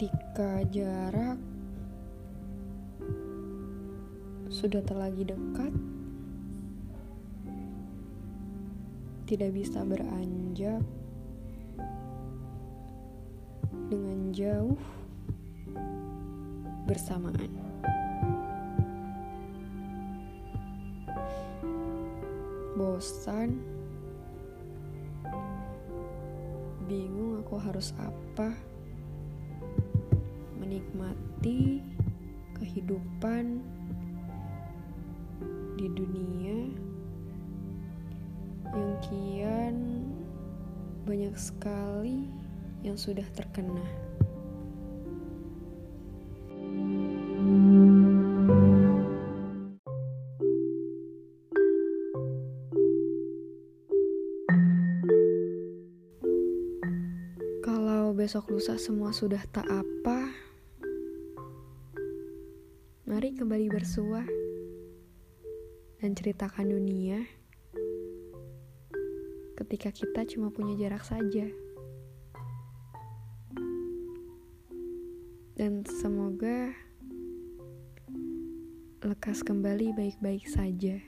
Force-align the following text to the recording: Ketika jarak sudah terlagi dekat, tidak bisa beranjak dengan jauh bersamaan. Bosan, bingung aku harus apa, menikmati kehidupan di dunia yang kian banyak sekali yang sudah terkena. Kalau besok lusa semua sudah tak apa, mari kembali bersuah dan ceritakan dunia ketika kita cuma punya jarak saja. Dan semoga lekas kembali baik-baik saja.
Ketika 0.00 0.64
jarak 0.72 1.36
sudah 4.48 4.80
terlagi 4.80 5.28
dekat, 5.28 5.72
tidak 9.28 9.52
bisa 9.52 9.84
beranjak 9.84 10.80
dengan 13.92 14.32
jauh 14.32 14.80
bersamaan. 16.88 17.52
Bosan, 22.72 23.60
bingung 26.88 27.44
aku 27.44 27.60
harus 27.60 27.92
apa, 28.00 28.69
menikmati 30.90 31.78
kehidupan 32.58 33.62
di 35.78 35.86
dunia 35.86 36.58
yang 38.74 38.92
kian 38.98 39.76
banyak 41.06 41.34
sekali 41.38 42.26
yang 42.82 42.98
sudah 42.98 43.24
terkena. 43.34 43.86
Kalau 57.62 58.10
besok 58.10 58.50
lusa 58.50 58.74
semua 58.74 59.14
sudah 59.14 59.40
tak 59.54 59.66
apa, 59.70 60.49
mari 63.10 63.34
kembali 63.34 63.74
bersuah 63.74 64.22
dan 65.98 66.14
ceritakan 66.14 66.70
dunia 66.70 67.26
ketika 69.58 69.90
kita 69.90 70.22
cuma 70.30 70.54
punya 70.54 70.78
jarak 70.78 71.02
saja. 71.02 71.50
Dan 75.58 75.82
semoga 75.90 76.70
lekas 79.02 79.42
kembali 79.42 79.90
baik-baik 79.90 80.46
saja. 80.46 81.02